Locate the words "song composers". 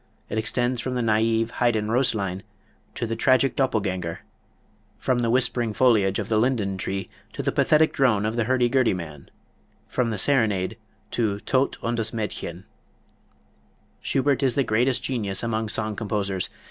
15.69-16.49